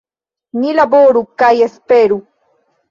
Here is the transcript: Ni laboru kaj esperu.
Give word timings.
Ni 0.63 0.71
laboru 0.79 1.23
kaj 1.43 1.53
esperu. 1.69 2.23